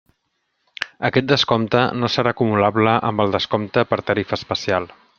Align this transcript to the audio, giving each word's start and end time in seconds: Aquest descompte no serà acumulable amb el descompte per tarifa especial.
Aquest 1.09 1.27
descompte 1.33 1.83
no 2.05 2.11
serà 2.15 2.33
acumulable 2.37 2.97
amb 3.13 3.27
el 3.27 3.39
descompte 3.39 3.89
per 3.93 4.05
tarifa 4.13 4.43
especial. 4.43 4.95